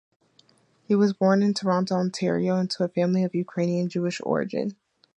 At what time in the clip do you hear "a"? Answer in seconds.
2.83-2.87